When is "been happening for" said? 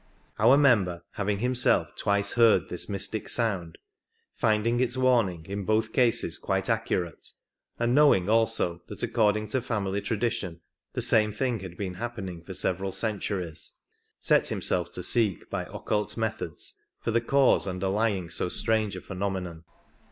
11.77-12.55